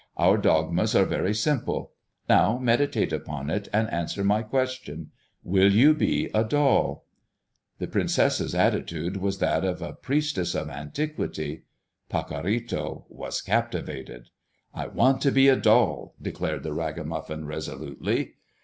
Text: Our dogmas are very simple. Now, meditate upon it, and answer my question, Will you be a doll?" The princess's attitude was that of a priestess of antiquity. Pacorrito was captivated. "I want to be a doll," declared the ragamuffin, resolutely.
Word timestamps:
Our 0.17 0.39
dogmas 0.39 0.95
are 0.95 1.05
very 1.05 1.35
simple. 1.35 1.91
Now, 2.27 2.57
meditate 2.57 3.13
upon 3.13 3.51
it, 3.51 3.67
and 3.71 3.87
answer 3.93 4.23
my 4.23 4.41
question, 4.41 5.11
Will 5.43 5.71
you 5.71 5.93
be 5.93 6.31
a 6.33 6.43
doll?" 6.43 7.05
The 7.77 7.85
princess's 7.85 8.55
attitude 8.55 9.17
was 9.17 9.37
that 9.37 9.63
of 9.63 9.79
a 9.79 9.93
priestess 9.93 10.55
of 10.55 10.69
antiquity. 10.69 11.65
Pacorrito 12.09 13.05
was 13.09 13.43
captivated. 13.43 14.31
"I 14.73 14.87
want 14.87 15.21
to 15.21 15.31
be 15.31 15.47
a 15.47 15.55
doll," 15.55 16.15
declared 16.19 16.63
the 16.63 16.73
ragamuffin, 16.73 17.45
resolutely. 17.45 18.37